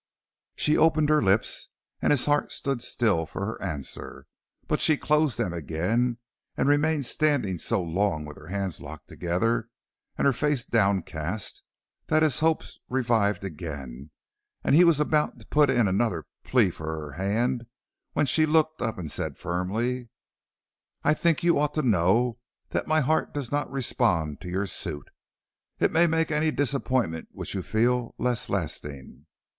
She 0.55 0.77
opened 0.79 1.09
her 1.09 1.21
lips 1.21 1.69
and 2.01 2.09
his 2.09 2.25
heart 2.25 2.51
stood 2.51 2.81
still 2.81 3.27
for 3.27 3.45
her 3.45 3.61
answer, 3.61 4.25
but 4.67 4.81
she 4.81 4.97
closed 4.97 5.37
them 5.37 5.53
again 5.53 6.17
and 6.57 6.67
remained 6.67 7.05
standing 7.05 7.59
so 7.59 7.83
long 7.83 8.25
with 8.25 8.35
her 8.37 8.47
hands 8.47 8.81
locked 8.81 9.09
together 9.09 9.69
and 10.17 10.25
her 10.25 10.33
face 10.33 10.65
downcast, 10.65 11.61
that 12.07 12.23
his 12.23 12.39
hopes 12.39 12.79
revived 12.89 13.43
again, 13.43 14.09
and 14.63 14.73
he 14.73 14.83
was 14.83 14.99
about 14.99 15.37
to 15.39 15.45
put 15.45 15.69
in 15.69 15.87
another 15.87 16.25
plea 16.43 16.71
for 16.71 16.87
her 16.99 17.11
hand 17.11 17.67
when 18.13 18.25
she 18.25 18.47
looked 18.47 18.81
up 18.81 18.97
and 18.97 19.11
said 19.11 19.37
firmly: 19.37 20.09
"I 21.03 21.13
think 21.13 21.43
you 21.43 21.59
ought 21.59 21.75
to 21.75 21.83
know 21.83 22.39
that 22.69 22.87
my 22.87 23.01
heart 23.01 23.35
does 23.35 23.51
not 23.51 23.69
respond 23.69 24.41
to 24.41 24.49
your 24.49 24.65
suit. 24.65 25.11
It 25.77 25.91
may 25.91 26.07
make 26.07 26.31
any 26.31 26.49
disappointment 26.49 27.27
which 27.33 27.53
you 27.53 27.61
feel 27.61 28.15
less 28.17 28.49
lasting." 28.49 29.27